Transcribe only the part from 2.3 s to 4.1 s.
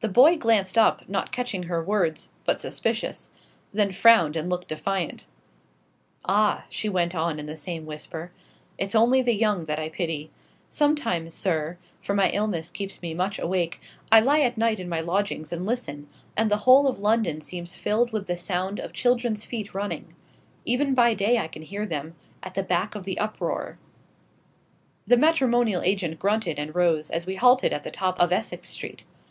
but suspicious: then